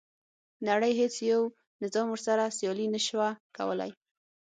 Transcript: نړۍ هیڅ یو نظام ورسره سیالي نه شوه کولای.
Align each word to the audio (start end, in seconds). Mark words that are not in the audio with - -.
نړۍ 0.67 0.91
هیڅ 1.01 1.15
یو 1.31 1.41
نظام 1.83 2.07
ورسره 2.11 2.53
سیالي 2.57 2.87
نه 2.95 2.99
شوه 3.07 3.27
کولای. 3.57 3.91